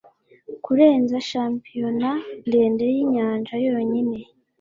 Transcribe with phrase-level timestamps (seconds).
[0.63, 2.09] Kurenza shampiyona
[2.47, 4.17] ndende yinyanja yonyine;